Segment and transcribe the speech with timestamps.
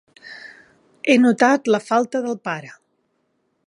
[1.09, 2.77] He notat la falta del pare.